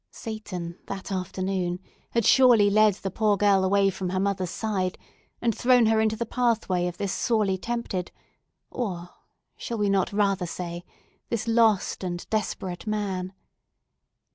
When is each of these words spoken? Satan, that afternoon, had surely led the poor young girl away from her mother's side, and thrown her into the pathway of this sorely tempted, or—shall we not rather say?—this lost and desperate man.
Satan, 0.09 0.79
that 0.87 1.11
afternoon, 1.11 1.79
had 2.09 2.25
surely 2.25 2.71
led 2.71 2.95
the 2.95 3.11
poor 3.11 3.33
young 3.33 3.37
girl 3.37 3.63
away 3.63 3.91
from 3.91 4.09
her 4.09 4.19
mother's 4.19 4.49
side, 4.49 4.97
and 5.43 5.55
thrown 5.55 5.85
her 5.85 6.01
into 6.01 6.15
the 6.15 6.25
pathway 6.25 6.87
of 6.87 6.97
this 6.97 7.13
sorely 7.13 7.55
tempted, 7.55 8.11
or—shall 8.71 9.77
we 9.77 9.91
not 9.91 10.11
rather 10.11 10.47
say?—this 10.47 11.47
lost 11.47 12.03
and 12.03 12.27
desperate 12.31 12.87
man. 12.87 13.33